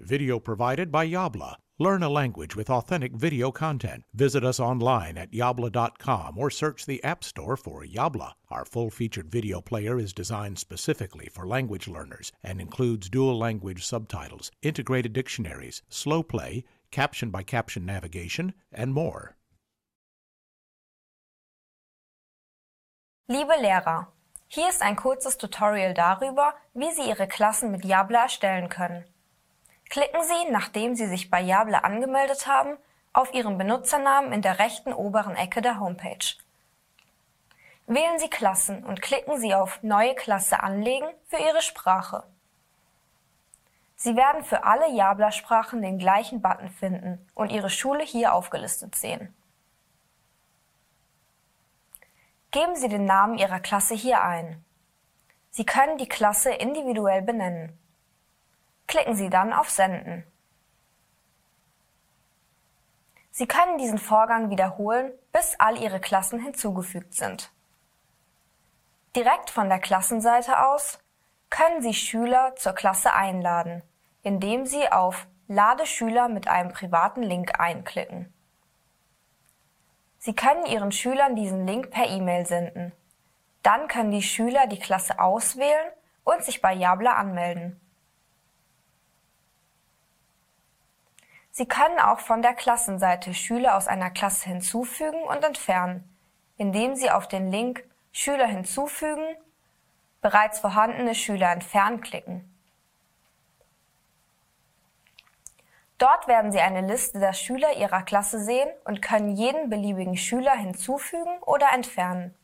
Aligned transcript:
Video 0.00 0.38
provided 0.38 0.90
by 0.90 1.06
Yabla. 1.06 1.56
Learn 1.78 2.02
a 2.02 2.08
language 2.08 2.56
with 2.56 2.68
authentic 2.70 3.12
video 3.12 3.50
content. 3.50 4.04
Visit 4.14 4.44
us 4.44 4.60
online 4.60 5.16
at 5.16 5.32
yabla.com 5.32 6.38
or 6.38 6.50
search 6.50 6.84
the 6.84 7.02
App 7.04 7.22
Store 7.24 7.56
for 7.56 7.84
Yabla. 7.84 8.32
Our 8.50 8.64
full 8.64 8.90
featured 8.90 9.30
video 9.30 9.60
player 9.60 9.98
is 9.98 10.12
designed 10.12 10.58
specifically 10.58 11.28
for 11.32 11.46
language 11.46 11.88
learners 11.88 12.32
and 12.42 12.60
includes 12.60 13.08
dual 13.08 13.38
language 13.38 13.84
subtitles, 13.84 14.50
integrated 14.62 15.12
dictionaries, 15.12 15.82
slow 15.88 16.22
play, 16.22 16.64
caption 16.90 17.30
by 17.30 17.42
caption 17.42 17.86
navigation, 17.86 18.54
and 18.72 18.92
more. 18.92 19.36
Liebe 23.28 23.54
Lehrer, 23.60 24.08
hier 24.48 24.68
ist 24.68 24.82
ein 24.82 24.96
kurzes 24.96 25.38
Tutorial 25.38 25.94
darüber, 25.94 26.54
wie 26.74 26.90
Sie 26.90 27.08
Ihre 27.08 27.28
Klassen 27.28 27.70
mit 27.70 27.84
Yabla 27.84 28.24
erstellen 28.24 28.68
können. 28.68 29.04
Klicken 29.90 30.22
Sie, 30.22 30.50
nachdem 30.52 30.94
Sie 30.94 31.06
sich 31.06 31.30
bei 31.30 31.40
Yabla 31.40 31.78
angemeldet 31.78 32.46
haben, 32.46 32.78
auf 33.12 33.34
Ihren 33.34 33.58
Benutzernamen 33.58 34.32
in 34.32 34.40
der 34.40 34.60
rechten 34.60 34.92
oberen 34.92 35.34
Ecke 35.34 35.62
der 35.62 35.80
Homepage. 35.80 36.36
Wählen 37.88 38.20
Sie 38.20 38.30
Klassen 38.30 38.84
und 38.84 39.02
klicken 39.02 39.40
Sie 39.40 39.52
auf 39.52 39.82
Neue 39.82 40.14
Klasse 40.14 40.62
anlegen 40.62 41.08
für 41.26 41.38
Ihre 41.38 41.60
Sprache. 41.60 42.22
Sie 43.96 44.14
werden 44.14 44.44
für 44.44 44.62
alle 44.62 44.88
Yabla-Sprachen 44.90 45.82
den 45.82 45.98
gleichen 45.98 46.40
Button 46.40 46.70
finden 46.70 47.28
und 47.34 47.50
Ihre 47.50 47.68
Schule 47.68 48.04
hier 48.04 48.32
aufgelistet 48.32 48.94
sehen. 48.94 49.34
Geben 52.52 52.76
Sie 52.76 52.88
den 52.88 53.06
Namen 53.06 53.38
Ihrer 53.38 53.58
Klasse 53.58 53.96
hier 53.96 54.22
ein. 54.22 54.64
Sie 55.50 55.66
können 55.66 55.98
die 55.98 56.08
Klasse 56.08 56.52
individuell 56.52 57.22
benennen. 57.22 57.76
Klicken 58.90 59.14
Sie 59.14 59.30
dann 59.30 59.52
auf 59.52 59.70
Senden. 59.70 60.24
Sie 63.30 63.46
können 63.46 63.78
diesen 63.78 63.98
Vorgang 63.98 64.50
wiederholen, 64.50 65.12
bis 65.30 65.54
all 65.60 65.80
Ihre 65.80 66.00
Klassen 66.00 66.40
hinzugefügt 66.40 67.14
sind. 67.14 67.52
Direkt 69.14 69.50
von 69.50 69.68
der 69.68 69.78
Klassenseite 69.78 70.66
aus 70.66 70.98
können 71.50 71.82
Sie 71.82 71.94
Schüler 71.94 72.56
zur 72.56 72.72
Klasse 72.72 73.14
einladen, 73.14 73.84
indem 74.24 74.66
Sie 74.66 74.90
auf 74.90 75.28
Lade 75.46 75.86
Schüler 75.86 76.28
mit 76.28 76.48
einem 76.48 76.72
privaten 76.72 77.22
Link 77.22 77.60
einklicken. 77.60 78.34
Sie 80.18 80.34
können 80.34 80.66
Ihren 80.66 80.90
Schülern 80.90 81.36
diesen 81.36 81.64
Link 81.64 81.92
per 81.92 82.08
E-Mail 82.08 82.44
senden. 82.44 82.90
Dann 83.62 83.86
können 83.86 84.10
die 84.10 84.24
Schüler 84.24 84.66
die 84.66 84.80
Klasse 84.80 85.20
auswählen 85.20 85.92
und 86.24 86.42
sich 86.42 86.60
bei 86.60 86.74
Yabla 86.74 87.12
anmelden. 87.12 87.80
Sie 91.60 91.68
können 91.68 92.00
auch 92.00 92.20
von 92.20 92.40
der 92.40 92.54
Klassenseite 92.54 93.34
Schüler 93.34 93.76
aus 93.76 93.86
einer 93.86 94.08
Klasse 94.08 94.48
hinzufügen 94.48 95.22
und 95.24 95.44
entfernen, 95.44 96.08
indem 96.56 96.96
Sie 96.96 97.10
auf 97.10 97.28
den 97.28 97.50
Link 97.50 97.84
Schüler 98.12 98.46
hinzufügen, 98.46 99.36
bereits 100.22 100.60
vorhandene 100.60 101.14
Schüler 101.14 101.52
entfernen 101.52 102.00
klicken. 102.00 102.50
Dort 105.98 106.28
werden 106.28 106.50
Sie 106.50 106.60
eine 106.60 106.80
Liste 106.80 107.18
der 107.18 107.34
Schüler 107.34 107.76
Ihrer 107.76 108.04
Klasse 108.04 108.42
sehen 108.42 108.70
und 108.86 109.02
können 109.02 109.36
jeden 109.36 109.68
beliebigen 109.68 110.16
Schüler 110.16 110.54
hinzufügen 110.54 111.42
oder 111.42 111.74
entfernen. 111.74 112.34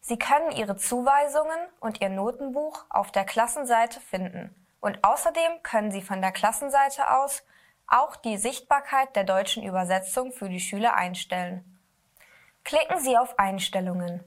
Sie 0.00 0.18
können 0.18 0.52
Ihre 0.52 0.78
Zuweisungen 0.78 1.68
und 1.80 2.00
Ihr 2.00 2.08
Notenbuch 2.08 2.86
auf 2.88 3.12
der 3.12 3.26
Klassenseite 3.26 4.00
finden 4.00 4.54
und 4.80 5.04
außerdem 5.04 5.62
können 5.62 5.90
Sie 5.90 6.00
von 6.00 6.22
der 6.22 6.32
Klassenseite 6.32 7.10
aus 7.10 7.42
auch 7.86 8.16
die 8.16 8.36
Sichtbarkeit 8.36 9.14
der 9.16 9.24
deutschen 9.24 9.62
Übersetzung 9.62 10.32
für 10.32 10.48
die 10.48 10.60
Schüler 10.60 10.94
einstellen. 10.94 11.64
Klicken 12.64 12.98
Sie 12.98 13.16
auf 13.16 13.38
Einstellungen. 13.38 14.24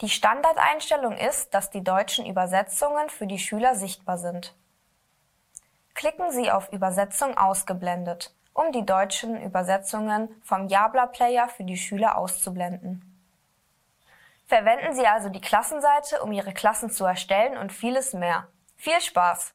Die 0.00 0.08
Standardeinstellung 0.08 1.16
ist, 1.16 1.52
dass 1.54 1.70
die 1.70 1.84
deutschen 1.84 2.26
Übersetzungen 2.26 3.08
für 3.08 3.26
die 3.26 3.38
Schüler 3.38 3.74
sichtbar 3.74 4.18
sind. 4.18 4.54
Klicken 5.94 6.30
Sie 6.30 6.50
auf 6.50 6.72
Übersetzung 6.72 7.36
ausgeblendet, 7.36 8.34
um 8.54 8.72
die 8.72 8.86
deutschen 8.86 9.40
Übersetzungen 9.40 10.28
vom 10.42 10.68
Yabla 10.68 11.06
Player 11.06 11.48
für 11.48 11.64
die 11.64 11.76
Schüler 11.76 12.16
auszublenden. 12.16 13.08
Verwenden 14.46 14.94
Sie 14.94 15.06
also 15.06 15.28
die 15.28 15.40
Klassenseite, 15.40 16.22
um 16.22 16.32
Ihre 16.32 16.52
Klassen 16.52 16.90
zu 16.90 17.04
erstellen 17.04 17.56
und 17.56 17.72
vieles 17.72 18.12
mehr. 18.12 18.48
Viel 18.76 19.00
Spaß! 19.00 19.54